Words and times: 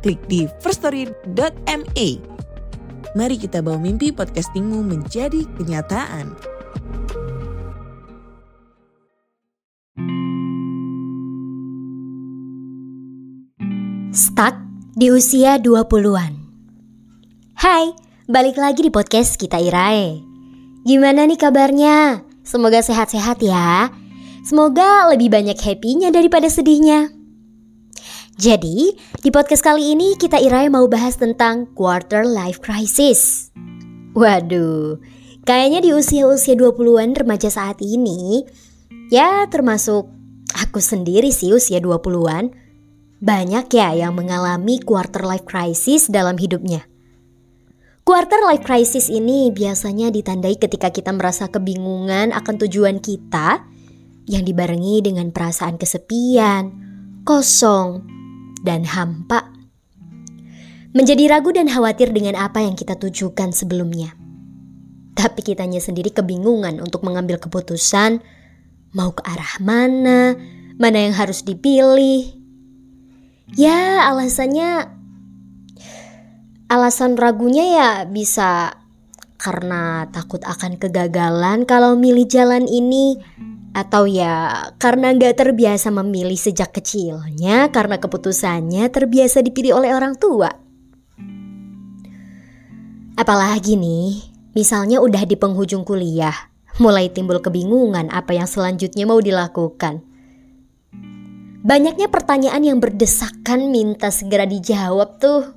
klik 0.00 0.20
di 0.26 0.48
firststory.me. 0.64 2.08
Mari 3.14 3.36
kita 3.36 3.60
bawa 3.60 3.78
mimpi 3.78 4.10
podcastingmu 4.14 4.80
menjadi 4.86 5.44
kenyataan. 5.60 6.32
Stuck 14.10 14.58
di 14.98 15.06
usia 15.14 15.58
20-an. 15.62 16.34
Hai, 17.60 17.94
balik 18.26 18.58
lagi 18.58 18.86
di 18.86 18.90
podcast 18.90 19.38
kita 19.38 19.60
Irae. 19.62 20.18
Gimana 20.82 21.28
nih 21.28 21.38
kabarnya? 21.38 22.24
Semoga 22.40 22.82
sehat-sehat 22.82 23.38
ya. 23.44 23.92
Semoga 24.42 25.12
lebih 25.12 25.28
banyak 25.28 25.60
happy-nya 25.60 26.08
daripada 26.08 26.48
sedihnya. 26.48 27.19
Jadi, 28.40 28.96
di 29.20 29.28
podcast 29.28 29.60
kali 29.60 29.92
ini 29.92 30.16
kita 30.16 30.40
Irae 30.40 30.72
mau 30.72 30.88
bahas 30.88 31.20
tentang 31.20 31.68
quarter 31.76 32.24
life 32.24 32.56
crisis. 32.64 33.52
Waduh, 34.16 34.96
kayaknya 35.44 35.84
di 35.84 35.92
usia-usia 35.92 36.56
20-an 36.56 37.20
remaja 37.20 37.52
saat 37.52 37.84
ini, 37.84 38.48
ya 39.12 39.44
termasuk 39.44 40.08
aku 40.56 40.80
sendiri 40.80 41.28
sih 41.28 41.52
usia 41.52 41.84
20-an, 41.84 42.56
banyak 43.20 43.68
ya 43.76 44.08
yang 44.08 44.16
mengalami 44.16 44.80
quarter 44.80 45.20
life 45.20 45.44
crisis 45.44 46.08
dalam 46.08 46.40
hidupnya. 46.40 46.88
Quarter 48.08 48.40
life 48.48 48.64
crisis 48.64 49.12
ini 49.12 49.52
biasanya 49.52 50.08
ditandai 50.08 50.56
ketika 50.56 50.88
kita 50.88 51.12
merasa 51.12 51.52
kebingungan 51.52 52.32
akan 52.32 52.56
tujuan 52.64 53.04
kita 53.04 53.68
yang 54.24 54.48
dibarengi 54.48 55.04
dengan 55.04 55.28
perasaan 55.28 55.76
kesepian, 55.76 56.72
kosong, 57.28 58.19
dan 58.66 58.84
hampa. 58.84 59.48
Menjadi 60.90 61.30
ragu 61.30 61.54
dan 61.54 61.70
khawatir 61.70 62.10
dengan 62.10 62.34
apa 62.34 62.60
yang 62.60 62.74
kita 62.74 62.98
tujukan 62.98 63.54
sebelumnya. 63.54 64.16
Tapi 65.14 65.40
kitanya 65.42 65.78
sendiri 65.78 66.10
kebingungan 66.10 66.82
untuk 66.82 67.06
mengambil 67.06 67.38
keputusan 67.38 68.18
mau 68.90 69.14
ke 69.14 69.22
arah 69.22 69.54
mana, 69.62 70.34
mana 70.80 70.98
yang 70.98 71.14
harus 71.14 71.46
dipilih, 71.46 72.40
Ya 73.58 74.06
alasannya 74.06 75.00
Alasan 76.70 77.18
ragunya 77.18 77.66
ya 77.66 77.90
bisa 78.06 78.78
karena 79.34 80.06
takut 80.14 80.38
akan 80.46 80.78
kegagalan 80.78 81.66
kalau 81.66 81.98
milih 81.98 82.30
jalan 82.30 82.70
ini 82.70 83.18
atau 83.70 84.02
ya 84.06 84.66
karena 84.82 85.14
gak 85.14 85.46
terbiasa 85.46 85.94
memilih 85.94 86.34
sejak 86.34 86.74
kecilnya 86.74 87.70
karena 87.70 88.02
keputusannya 88.02 88.90
terbiasa 88.90 89.42
dipilih 89.46 89.78
oleh 89.78 89.94
orang 89.94 90.18
tua. 90.18 90.50
Apalagi 93.14 93.76
nih, 93.76 94.32
misalnya 94.56 94.98
udah 94.98 95.28
di 95.28 95.36
penghujung 95.36 95.84
kuliah, 95.84 96.34
mulai 96.80 97.12
timbul 97.12 97.38
kebingungan 97.38 98.08
apa 98.08 98.32
yang 98.32 98.48
selanjutnya 98.48 99.04
mau 99.04 99.20
dilakukan. 99.20 100.00
Banyaknya 101.60 102.08
pertanyaan 102.08 102.64
yang 102.64 102.78
berdesakan 102.80 103.68
minta 103.68 104.08
segera 104.08 104.48
dijawab 104.48 105.20
tuh. 105.20 105.52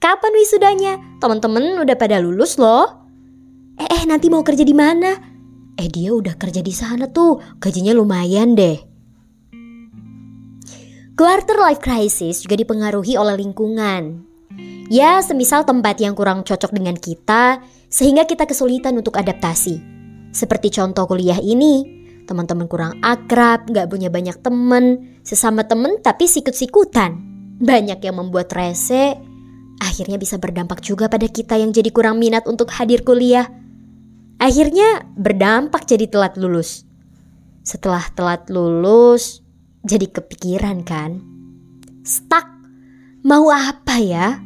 Kapan 0.00 0.32
wisudanya? 0.40 0.92
Teman-teman 1.20 1.76
udah 1.84 1.96
pada 2.00 2.16
lulus 2.16 2.56
loh. 2.56 2.88
Eh, 3.76 3.84
eh 3.84 4.02
nanti 4.08 4.32
mau 4.32 4.40
kerja 4.40 4.64
di 4.64 4.72
mana? 4.72 5.33
Eh 5.74 5.90
dia 5.90 6.14
udah 6.14 6.38
kerja 6.38 6.62
di 6.62 6.70
sana 6.70 7.10
tuh, 7.10 7.58
gajinya 7.58 7.90
lumayan 7.94 8.54
deh. 8.54 8.78
Quarter 11.14 11.58
life 11.62 11.78
crisis 11.78 12.42
juga 12.42 12.58
dipengaruhi 12.58 13.14
oleh 13.14 13.38
lingkungan. 13.38 14.26
Ya, 14.90 15.22
semisal 15.22 15.62
tempat 15.62 16.02
yang 16.02 16.18
kurang 16.18 16.42
cocok 16.42 16.74
dengan 16.74 16.98
kita, 16.98 17.62
sehingga 17.86 18.26
kita 18.26 18.44
kesulitan 18.44 18.98
untuk 18.98 19.16
adaptasi. 19.16 19.78
Seperti 20.34 20.74
contoh 20.74 21.06
kuliah 21.06 21.38
ini, 21.38 21.86
teman-teman 22.26 22.66
kurang 22.66 22.98
akrab, 22.98 23.70
gak 23.70 23.86
punya 23.86 24.10
banyak 24.10 24.42
temen, 24.42 25.16
sesama 25.22 25.62
temen 25.64 26.02
tapi 26.02 26.26
sikut-sikutan. 26.26 27.14
Banyak 27.62 28.02
yang 28.02 28.18
membuat 28.18 28.50
rese, 28.50 29.14
akhirnya 29.78 30.18
bisa 30.18 30.42
berdampak 30.42 30.82
juga 30.82 31.06
pada 31.06 31.30
kita 31.30 31.54
yang 31.54 31.70
jadi 31.70 31.94
kurang 31.94 32.18
minat 32.18 32.44
untuk 32.50 32.68
hadir 32.74 33.06
kuliah. 33.06 33.46
Akhirnya 34.38 35.06
berdampak 35.14 35.86
jadi 35.86 36.10
telat 36.10 36.34
lulus. 36.38 36.84
Setelah 37.64 38.04
telat 38.12 38.48
lulus, 38.52 39.40
jadi 39.86 40.10
kepikiran 40.10 40.84
kan? 40.84 41.22
Stuck, 42.04 42.44
mau 43.24 43.48
apa 43.48 43.96
ya? 44.00 44.40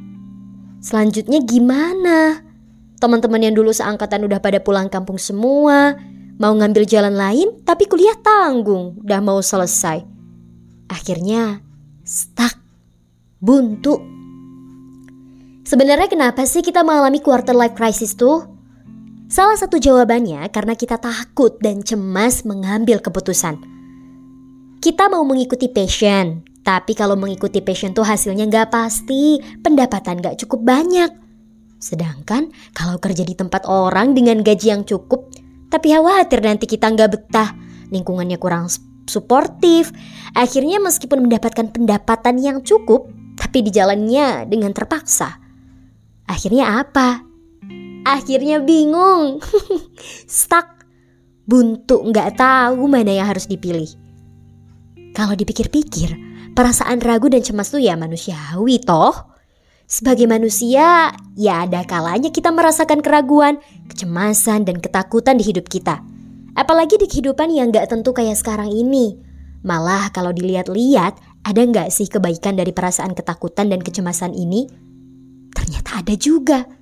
Selanjutnya 0.79 1.43
gimana? 1.43 2.47
Teman-teman 3.03 3.43
yang 3.43 3.55
dulu 3.59 3.75
seangkatan 3.75 4.27
udah 4.27 4.39
pada 4.39 4.63
pulang 4.63 4.87
kampung 4.87 5.19
semua, 5.19 5.99
Mau 6.39 6.55
ngambil 6.55 6.87
jalan 6.87 7.19
lain 7.19 7.67
tapi 7.67 7.91
kuliah 7.91 8.15
tanggung, 8.23 9.03
udah 9.03 9.19
mau 9.19 9.43
selesai. 9.43 10.07
Akhirnya 10.87 11.59
stuck, 12.07 12.55
buntu. 13.43 13.99
Sebenarnya 15.67 16.07
kenapa 16.07 16.47
sih 16.47 16.63
kita 16.63 16.87
mengalami 16.87 17.19
quarter 17.19 17.59
life 17.59 17.75
crisis 17.75 18.15
tuh? 18.15 18.47
Salah 19.29 19.61
satu 19.61 19.77
jawabannya 19.77 20.49
karena 20.49 20.73
kita 20.73 20.97
takut 20.97 21.61
dan 21.61 21.85
cemas 21.85 22.49
mengambil 22.49 22.97
keputusan. 22.97 23.61
Kita 24.81 25.13
mau 25.13 25.21
mengikuti 25.21 25.69
passion, 25.69 26.41
tapi 26.65 26.97
kalau 26.97 27.13
mengikuti 27.13 27.61
passion 27.61 27.93
tuh 27.93 28.09
hasilnya 28.09 28.49
nggak 28.49 28.73
pasti, 28.73 29.37
pendapatan 29.61 30.25
nggak 30.25 30.41
cukup 30.41 30.65
banyak. 30.65 31.13
Sedangkan 31.77 32.49
kalau 32.73 32.97
kerja 32.97 33.21
di 33.21 33.37
tempat 33.37 33.69
orang 33.69 34.17
dengan 34.17 34.41
gaji 34.41 34.73
yang 34.73 34.89
cukup, 34.89 35.29
tapi 35.69 35.93
khawatir 35.93 36.41
nanti 36.41 36.65
kita 36.65 36.89
nggak 36.89 37.13
betah, 37.13 37.53
lingkungannya 37.93 38.41
kurang 38.41 38.73
suportif. 39.05 39.93
Akhirnya 40.33 40.81
meskipun 40.81 41.29
mendapatkan 41.29 41.69
pendapatan 41.69 42.41
yang 42.41 42.65
cukup, 42.65 43.13
tapi 43.37 43.61
di 43.61 43.77
jalannya 43.77 44.49
dengan 44.49 44.73
terpaksa. 44.73 45.37
Akhirnya 46.25 46.81
apa? 46.81 47.28
Akhirnya 48.09 48.65
bingung, 48.65 49.37
stuck, 50.25 50.89
buntu 51.45 52.09
nggak 52.09 52.41
tahu 52.41 52.89
mana 52.89 53.13
yang 53.13 53.29
harus 53.29 53.45
dipilih. 53.45 53.93
Kalau 55.13 55.37
dipikir-pikir, 55.37 56.17
perasaan 56.57 57.05
ragu 57.05 57.29
dan 57.29 57.45
cemas 57.45 57.69
tuh 57.69 57.85
ya 57.85 58.01
manusiawi 58.01 58.81
toh. 58.81 59.13
Sebagai 59.85 60.25
manusia, 60.25 61.13
ya 61.37 61.69
ada 61.69 61.85
kalanya 61.85 62.33
kita 62.33 62.49
merasakan 62.49 63.05
keraguan, 63.05 63.61
kecemasan, 63.93 64.65
dan 64.65 64.81
ketakutan 64.81 65.37
di 65.37 65.45
hidup 65.45 65.69
kita. 65.69 66.01
Apalagi 66.57 66.97
di 66.97 67.09
kehidupan 67.09 67.53
yang 67.53 67.69
gak 67.73 67.93
tentu 67.93 68.17
kayak 68.17 68.41
sekarang 68.41 68.73
ini. 68.73 69.21
Malah 69.65 70.13
kalau 70.17 70.33
dilihat-lihat, 70.33 71.45
ada 71.45 71.61
gak 71.61 71.89
sih 71.93 72.09
kebaikan 72.09 72.57
dari 72.57 72.73
perasaan 72.73 73.13
ketakutan 73.13 73.69
dan 73.69 73.85
kecemasan 73.85 74.33
ini? 74.33 74.69
Ternyata 75.53 76.05
ada 76.05 76.15
juga. 76.17 76.78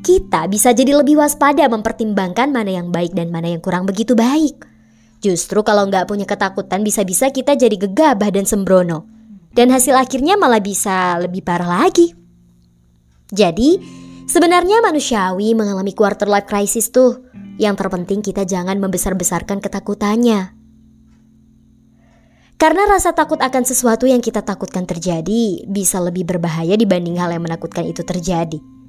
Kita 0.00 0.48
bisa 0.48 0.72
jadi 0.72 0.96
lebih 0.96 1.20
waspada 1.20 1.68
mempertimbangkan 1.68 2.48
mana 2.48 2.72
yang 2.72 2.88
baik 2.88 3.12
dan 3.12 3.28
mana 3.28 3.52
yang 3.52 3.60
kurang 3.60 3.84
begitu 3.84 4.16
baik. 4.16 4.64
Justru 5.20 5.60
kalau 5.60 5.84
nggak 5.84 6.08
punya 6.08 6.24
ketakutan 6.24 6.80
bisa-bisa 6.80 7.28
kita 7.28 7.52
jadi 7.52 7.76
gegabah 7.76 8.32
dan 8.32 8.48
sembrono. 8.48 9.04
Dan 9.52 9.68
hasil 9.68 9.92
akhirnya 9.92 10.40
malah 10.40 10.64
bisa 10.64 11.20
lebih 11.20 11.44
parah 11.44 11.84
lagi. 11.84 12.16
Jadi, 13.28 13.76
sebenarnya 14.24 14.80
manusiawi 14.80 15.52
mengalami 15.52 15.92
quarter 15.92 16.24
life 16.30 16.48
crisis 16.48 16.88
tuh. 16.88 17.28
Yang 17.60 17.84
terpenting 17.84 18.24
kita 18.24 18.48
jangan 18.48 18.80
membesar-besarkan 18.80 19.60
ketakutannya. 19.60 20.56
Karena 22.56 22.88
rasa 22.88 23.12
takut 23.12 23.40
akan 23.40 23.64
sesuatu 23.68 24.08
yang 24.08 24.24
kita 24.24 24.40
takutkan 24.40 24.88
terjadi 24.88 25.64
bisa 25.68 26.00
lebih 26.00 26.24
berbahaya 26.24 26.76
dibanding 26.76 27.20
hal 27.20 27.32
yang 27.32 27.44
menakutkan 27.44 27.84
itu 27.84 28.00
terjadi. 28.00 28.79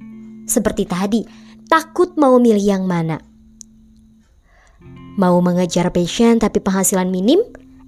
Seperti 0.52 0.84
tadi, 0.84 1.24
takut 1.72 2.12
mau 2.20 2.36
milih 2.36 2.60
yang 2.60 2.84
mana. 2.84 3.16
Mau 5.16 5.40
mengejar 5.40 5.88
passion 5.88 6.36
tapi 6.36 6.60
penghasilan 6.60 7.08
minim 7.08 7.40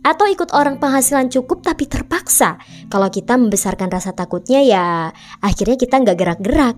Atau 0.05 0.29
ikut 0.29 0.53
orang 0.53 0.77
penghasilan 0.77 1.33
cukup 1.33 1.65
tapi 1.65 1.89
terpaksa. 1.89 2.61
Kalau 2.93 3.09
kita 3.09 3.41
membesarkan 3.41 3.89
rasa 3.89 4.13
takutnya 4.13 4.61
ya 4.61 5.09
akhirnya 5.41 5.81
kita 5.81 5.97
nggak 5.97 6.17
gerak-gerak. 6.21 6.77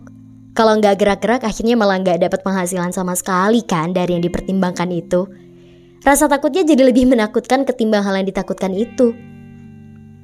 Kalau 0.54 0.78
nggak 0.78 0.94
gerak-gerak 0.94 1.42
akhirnya 1.42 1.74
malah 1.74 1.98
nggak 1.98 2.22
dapat 2.22 2.46
penghasilan 2.46 2.94
sama 2.94 3.18
sekali 3.18 3.66
kan 3.66 3.90
dari 3.90 4.14
yang 4.14 4.22
dipertimbangkan 4.22 4.94
itu. 4.94 5.26
Rasa 6.06 6.30
takutnya 6.30 6.62
jadi 6.62 6.86
lebih 6.86 7.10
menakutkan 7.10 7.66
ketimbang 7.66 8.06
hal 8.06 8.14
yang 8.14 8.30
ditakutkan 8.30 8.70
itu. 8.70 9.10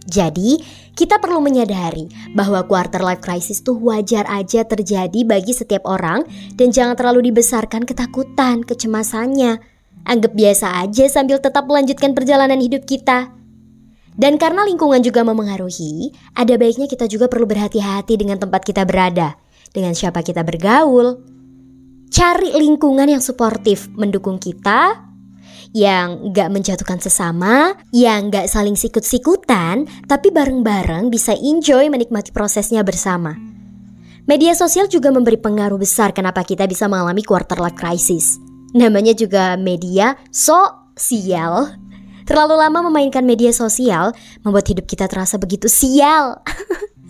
Jadi, 0.02 0.58
kita 0.92 1.22
perlu 1.22 1.38
menyadari 1.38 2.10
bahwa 2.34 2.66
quarter 2.66 3.00
life 3.00 3.22
crisis 3.22 3.62
tuh 3.62 3.78
wajar 3.78 4.26
aja 4.28 4.66
terjadi 4.66 5.22
bagi 5.22 5.54
setiap 5.54 5.86
orang 5.86 6.26
dan 6.58 6.74
jangan 6.74 6.98
terlalu 6.98 7.30
dibesarkan 7.30 7.86
ketakutan, 7.86 8.66
kecemasannya. 8.66 9.62
Anggap 10.02 10.32
biasa 10.34 10.82
aja 10.82 11.06
sambil 11.06 11.38
tetap 11.38 11.70
melanjutkan 11.70 12.12
perjalanan 12.12 12.58
hidup 12.58 12.82
kita. 12.82 13.30
Dan 14.12 14.36
karena 14.36 14.66
lingkungan 14.68 15.00
juga 15.00 15.24
memengaruhi, 15.24 16.12
ada 16.36 16.60
baiknya 16.60 16.84
kita 16.90 17.08
juga 17.08 17.32
perlu 17.32 17.48
berhati-hati 17.48 18.20
dengan 18.20 18.36
tempat 18.36 18.60
kita 18.60 18.84
berada, 18.84 19.40
dengan 19.72 19.96
siapa 19.96 20.20
kita 20.20 20.44
bergaul. 20.44 21.16
Cari 22.12 22.52
lingkungan 22.52 23.08
yang 23.08 23.24
suportif, 23.24 23.88
mendukung 23.96 24.36
kita, 24.36 25.11
yang 25.72 26.32
gak 26.36 26.52
menjatuhkan 26.52 27.00
sesama, 27.00 27.76
yang 27.92 28.28
gak 28.28 28.48
saling 28.48 28.76
sikut-sikutan, 28.76 29.88
tapi 30.04 30.28
bareng-bareng 30.28 31.08
bisa 31.08 31.32
enjoy 31.32 31.88
menikmati 31.88 32.28
prosesnya 32.32 32.84
bersama. 32.84 33.36
Media 34.22 34.54
sosial 34.54 34.86
juga 34.86 35.10
memberi 35.10 35.34
pengaruh 35.34 35.80
besar 35.80 36.14
kenapa 36.14 36.46
kita 36.46 36.70
bisa 36.70 36.86
mengalami 36.86 37.26
quarter 37.26 37.58
life 37.58 37.74
crisis. 37.74 38.38
Namanya 38.70 39.18
juga 39.18 39.58
media 39.58 40.14
sosial. 40.30 41.74
Terlalu 42.22 42.54
lama 42.54 42.86
memainkan 42.86 43.26
media 43.26 43.50
sosial 43.50 44.14
membuat 44.46 44.70
hidup 44.70 44.86
kita 44.86 45.10
terasa 45.10 45.42
begitu 45.42 45.66
sial. 45.66 46.38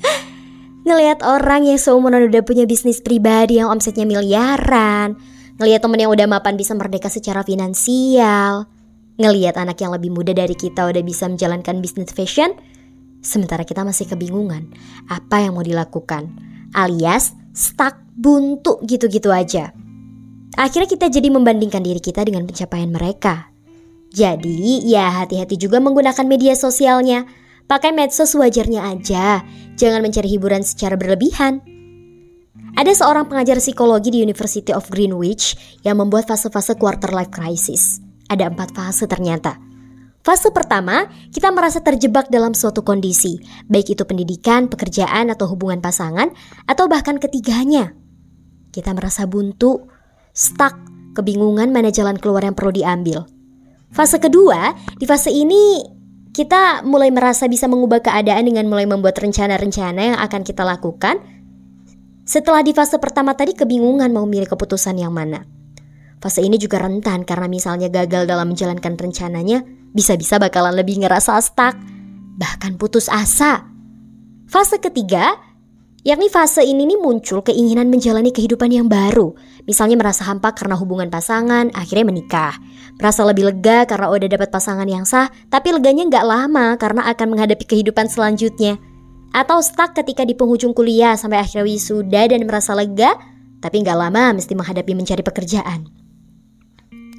Ngelihat 0.89 1.21
orang 1.23 1.69
yang 1.69 1.79
seumuran 1.79 2.33
udah 2.33 2.43
punya 2.43 2.65
bisnis 2.65 3.05
pribadi 3.05 3.61
yang 3.61 3.71
omsetnya 3.71 4.09
miliaran, 4.09 5.15
Ngeliat 5.61 5.81
temen 5.85 6.01
yang 6.01 6.13
udah 6.13 6.29
mapan 6.29 6.57
bisa 6.57 6.73
merdeka 6.73 7.13
secara 7.13 7.45
finansial. 7.45 8.71
Ngeliat 9.21 9.61
anak 9.61 9.77
yang 9.81 9.93
lebih 9.93 10.09
muda 10.09 10.33
dari 10.33 10.57
kita 10.57 10.89
udah 10.89 11.03
bisa 11.05 11.29
menjalankan 11.29 11.85
bisnis 11.85 12.13
fashion. 12.13 12.57
Sementara 13.23 13.63
kita 13.63 13.85
masih 13.85 14.09
kebingungan 14.09 14.73
apa 15.13 15.45
yang 15.45 15.55
mau 15.55 15.63
dilakukan. 15.63 16.33
Alias 16.73 17.37
stuck 17.53 18.01
buntu 18.17 18.81
gitu-gitu 18.89 19.29
aja. 19.29 19.77
Akhirnya 20.57 20.89
kita 20.89 21.07
jadi 21.09 21.29
membandingkan 21.33 21.81
diri 21.81 22.01
kita 22.01 22.25
dengan 22.25 22.45
pencapaian 22.45 22.93
mereka. 22.93 23.53
Jadi 24.13 24.85
ya 24.85 25.25
hati-hati 25.25 25.57
juga 25.57 25.81
menggunakan 25.81 26.29
media 26.29 26.53
sosialnya. 26.53 27.25
Pakai 27.65 27.97
medsos 27.97 28.37
wajarnya 28.37 28.85
aja. 28.85 29.41
Jangan 29.81 30.05
mencari 30.05 30.29
hiburan 30.29 30.61
secara 30.61 31.01
berlebihan. 31.01 31.65
Ada 32.73 33.05
seorang 33.05 33.29
pengajar 33.29 33.61
psikologi 33.61 34.09
di 34.09 34.25
University 34.25 34.73
of 34.73 34.89
Greenwich 34.89 35.53
yang 35.85 36.01
membuat 36.01 36.25
fase-fase 36.25 36.73
quarter 36.81 37.13
life 37.13 37.29
crisis. 37.29 38.01
Ada 38.33 38.49
empat 38.49 38.73
fase 38.73 39.05
ternyata. 39.05 39.61
Fase 40.25 40.49
pertama, 40.55 41.05
kita 41.35 41.53
merasa 41.53 41.85
terjebak 41.85 42.33
dalam 42.33 42.57
suatu 42.57 42.81
kondisi, 42.81 43.43
baik 43.69 43.99
itu 43.99 44.07
pendidikan, 44.09 44.73
pekerjaan, 44.73 45.29
atau 45.35 45.51
hubungan 45.53 45.83
pasangan, 45.83 46.33
atau 46.65 46.89
bahkan 46.89 47.21
ketiganya. 47.21 47.93
Kita 48.73 48.95
merasa 48.97 49.29
buntu, 49.29 49.91
stuck, 50.33 50.73
kebingungan 51.13 51.75
mana 51.75 51.93
jalan 51.93 52.17
keluar 52.17 52.47
yang 52.47 52.57
perlu 52.57 52.73
diambil. 52.73 53.29
Fase 53.93 54.17
kedua, 54.17 54.73
di 54.97 55.05
fase 55.05 55.29
ini 55.29 55.85
kita 56.33 56.81
mulai 56.89 57.13
merasa 57.13 57.45
bisa 57.53 57.69
mengubah 57.69 58.01
keadaan 58.01 58.49
dengan 58.49 58.65
mulai 58.65 58.89
membuat 58.89 59.21
rencana-rencana 59.21 60.17
yang 60.17 60.19
akan 60.23 60.41
kita 60.41 60.65
lakukan 60.65 61.21
setelah 62.23 62.63
di 62.63 62.71
fase 62.71 63.03
pertama 63.03 63.35
tadi 63.35 63.51
kebingungan 63.51 64.11
mau 64.15 64.23
milih 64.23 64.47
keputusan 64.47 64.95
yang 64.95 65.11
mana. 65.11 65.43
Fase 66.23 66.39
ini 66.39 66.55
juga 66.55 66.79
rentan 66.79 67.27
karena 67.27 67.51
misalnya 67.51 67.91
gagal 67.91 68.31
dalam 68.31 68.55
menjalankan 68.55 68.95
rencananya, 68.95 69.67
bisa-bisa 69.91 70.39
bakalan 70.39 70.79
lebih 70.79 71.03
ngerasa 71.03 71.35
stuck, 71.43 71.75
bahkan 72.39 72.79
putus 72.79 73.11
asa. 73.11 73.67
Fase 74.47 74.79
ketiga, 74.79 75.35
yakni 76.07 76.31
fase 76.31 76.63
ini 76.63 76.87
nih 76.87 77.03
muncul 77.03 77.43
keinginan 77.43 77.91
menjalani 77.91 78.31
kehidupan 78.31 78.71
yang 78.71 78.87
baru. 78.87 79.35
Misalnya 79.67 79.99
merasa 79.99 80.23
hampa 80.31 80.55
karena 80.55 80.79
hubungan 80.79 81.11
pasangan, 81.11 81.75
akhirnya 81.75 82.07
menikah. 82.07 82.55
Merasa 83.03 83.27
lebih 83.27 83.51
lega 83.51 83.83
karena 83.91 84.07
udah 84.07 84.31
dapat 84.31 84.55
pasangan 84.55 84.87
yang 84.87 85.03
sah, 85.03 85.27
tapi 85.51 85.75
leganya 85.75 86.07
nggak 86.07 86.23
lama 86.23 86.79
karena 86.79 87.03
akan 87.11 87.35
menghadapi 87.35 87.67
kehidupan 87.67 88.07
selanjutnya 88.07 88.79
atau 89.33 89.59
stuck 89.65 89.97
ketika 89.97 90.23
di 90.23 90.37
penghujung 90.37 90.77
kuliah 90.77 91.17
sampai 91.17 91.41
akhir 91.41 91.65
wisuda 91.65 92.29
dan 92.29 92.45
merasa 92.45 92.77
lega, 92.77 93.17
tapi 93.65 93.81
nggak 93.81 93.99
lama 93.99 94.37
mesti 94.37 94.53
menghadapi 94.53 94.93
mencari 94.93 95.25
pekerjaan. 95.25 95.89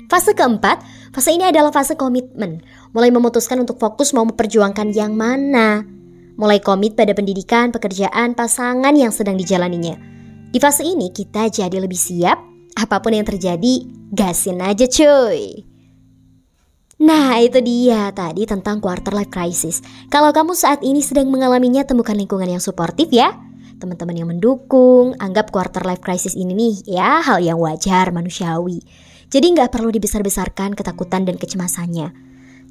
Fase 0.08 0.38
keempat, 0.38 0.86
fase 1.10 1.34
ini 1.34 1.50
adalah 1.50 1.74
fase 1.74 1.98
komitmen, 1.98 2.62
mulai 2.94 3.10
memutuskan 3.10 3.58
untuk 3.58 3.82
fokus 3.82 4.14
mau 4.14 4.22
memperjuangkan 4.30 4.94
yang 4.94 5.18
mana. 5.18 5.82
Mulai 6.38 6.62
komit 6.62 6.94
pada 6.94 7.14
pendidikan, 7.18 7.74
pekerjaan, 7.74 8.38
pasangan 8.38 8.94
yang 8.94 9.10
sedang 9.10 9.38
dijalaninya. 9.38 9.98
Di 10.54 10.62
fase 10.62 10.86
ini 10.86 11.10
kita 11.10 11.50
jadi 11.50 11.78
lebih 11.82 11.98
siap, 11.98 12.38
apa 12.78 13.02
pun 13.02 13.14
yang 13.18 13.26
terjadi, 13.26 13.90
gasin 14.14 14.62
aja 14.62 14.86
cuy. 14.86 15.73
Nah, 17.04 17.36
itu 17.36 17.60
dia 17.60 18.16
tadi 18.16 18.48
tentang 18.48 18.80
quarter 18.80 19.12
life 19.12 19.28
crisis. 19.28 19.84
Kalau 20.08 20.32
kamu 20.32 20.56
saat 20.56 20.80
ini 20.88 21.04
sedang 21.04 21.28
mengalaminya, 21.28 21.84
temukan 21.84 22.16
lingkungan 22.16 22.48
yang 22.48 22.64
suportif 22.64 23.12
ya. 23.12 23.36
Teman-teman 23.76 24.16
yang 24.16 24.32
mendukung, 24.32 25.12
anggap 25.20 25.52
quarter 25.52 25.84
life 25.84 26.00
crisis 26.00 26.32
ini 26.32 26.56
nih 26.56 26.96
ya 26.96 27.20
hal 27.20 27.44
yang 27.44 27.60
wajar, 27.60 28.08
manusiawi. 28.16 28.80
Jadi 29.28 29.46
nggak 29.52 29.76
perlu 29.76 29.92
dibesar-besarkan 29.92 30.80
ketakutan 30.80 31.28
dan 31.28 31.36
kecemasannya. 31.36 32.16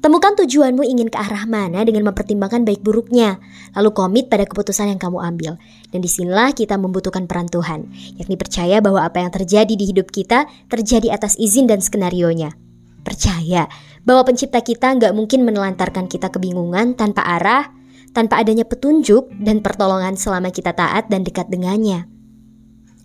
Temukan 0.01 0.33
tujuanmu 0.33 0.81
ingin 0.81 1.13
ke 1.13 1.17
arah 1.21 1.45
mana 1.45 1.85
dengan 1.85 2.09
mempertimbangkan 2.09 2.65
baik 2.65 2.81
buruknya, 2.81 3.37
lalu 3.77 3.93
komit 3.93 4.33
pada 4.33 4.49
keputusan 4.49 4.89
yang 4.89 4.97
kamu 4.97 5.21
ambil. 5.21 5.61
Dan 5.93 6.01
di 6.01 6.09
sinilah 6.09 6.57
kita 6.57 6.81
membutuhkan 6.81 7.29
peran 7.29 7.53
Tuhan, 7.53 7.85
yakni 8.17 8.33
percaya 8.33 8.81
bahwa 8.81 9.05
apa 9.05 9.21
yang 9.21 9.29
terjadi 9.29 9.77
di 9.77 9.85
hidup 9.93 10.09
kita 10.09 10.49
terjadi 10.73 11.13
atas 11.13 11.37
izin 11.37 11.69
dan 11.69 11.85
skenario-nya. 11.85 12.72
Percaya 13.03 13.67
bahwa 14.07 14.23
pencipta 14.23 14.63
kita 14.63 14.95
nggak 14.95 15.13
mungkin 15.15 15.43
menelantarkan 15.43 16.07
kita 16.07 16.31
kebingungan 16.31 16.95
tanpa 16.95 17.23
arah, 17.23 17.71
tanpa 18.15 18.39
adanya 18.39 18.63
petunjuk 18.63 19.27
dan 19.43 19.59
pertolongan 19.59 20.15
selama 20.15 20.51
kita 20.51 20.71
taat 20.71 21.11
dan 21.11 21.27
dekat 21.27 21.51
dengannya. 21.51 22.07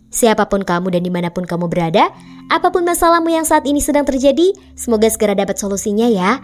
Siapa 0.09 0.49
pun 0.49 0.65
kamu 0.65 0.89
dan 0.89 1.03
di 1.05 1.13
mana 1.13 1.29
pun 1.29 1.45
kamu 1.45 1.69
berada, 1.69 2.09
apa 2.49 2.73
pun 2.73 2.81
masalahmu 2.89 3.29
yang 3.29 3.45
saat 3.45 3.69
ini 3.69 3.77
sedang 3.85 4.09
terjadi, 4.09 4.57
semoga 4.73 5.05
segera 5.13 5.37
dapat 5.37 5.61
solusinya 5.61 6.09
ya. 6.09 6.41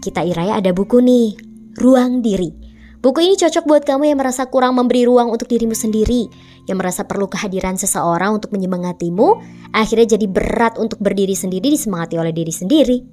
Kita 0.00 0.24
Iraya 0.24 0.56
ada 0.56 0.72
buku 0.72 1.04
nih, 1.04 1.36
Ruang 1.76 2.24
Diri. 2.24 2.63
Buku 3.04 3.20
ini 3.20 3.36
cocok 3.36 3.68
buat 3.68 3.82
kamu 3.84 4.08
yang 4.08 4.16
merasa 4.24 4.48
kurang 4.48 4.80
memberi 4.80 5.04
ruang 5.04 5.28
untuk 5.28 5.44
dirimu 5.44 5.76
sendiri, 5.76 6.24
yang 6.64 6.80
merasa 6.80 7.04
perlu 7.04 7.28
kehadiran 7.28 7.76
seseorang 7.76 8.40
untuk 8.40 8.48
menyemangatimu, 8.56 9.44
akhirnya 9.76 10.16
jadi 10.16 10.24
berat 10.24 10.80
untuk 10.80 11.04
berdiri 11.04 11.36
sendiri 11.36 11.68
disemangati 11.68 12.16
oleh 12.16 12.32
diri 12.32 12.48
sendiri. 12.48 13.04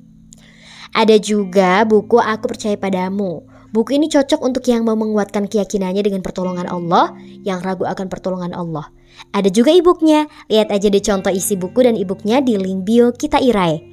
Ada 0.96 1.20
juga 1.20 1.84
buku 1.84 2.24
Aku 2.24 2.48
Percaya 2.48 2.80
Padamu. 2.80 3.44
Buku 3.76 4.00
ini 4.00 4.08
cocok 4.08 4.40
untuk 4.40 4.64
yang 4.72 4.88
mau 4.88 4.96
menguatkan 4.96 5.52
keyakinannya 5.52 6.08
dengan 6.08 6.24
pertolongan 6.24 6.72
Allah, 6.72 7.12
yang 7.44 7.60
ragu 7.60 7.84
akan 7.84 8.08
pertolongan 8.08 8.56
Allah. 8.56 8.88
Ada 9.36 9.52
juga 9.52 9.76
e 9.76 9.84
Lihat 9.84 10.72
aja 10.72 10.88
deh 10.88 11.04
contoh 11.04 11.36
isi 11.36 11.60
buku 11.60 11.84
dan 11.84 12.00
e 12.00 12.08
di 12.40 12.56
link 12.56 12.88
bio 12.88 13.12
kita 13.12 13.44
Irai. 13.44 13.91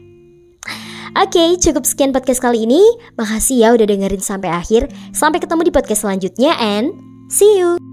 Oke, 1.19 1.59
cukup 1.59 1.83
sekian 1.83 2.15
podcast 2.15 2.39
kali 2.39 2.63
ini. 2.63 2.79
Makasih 3.19 3.67
ya 3.67 3.69
udah 3.75 3.91
dengerin 3.91 4.23
sampai 4.23 4.55
akhir. 4.55 4.87
Sampai 5.11 5.43
ketemu 5.43 5.67
di 5.67 5.73
podcast 5.75 6.07
selanjutnya 6.07 6.55
and 6.63 6.95
see 7.27 7.59
you. 7.59 7.88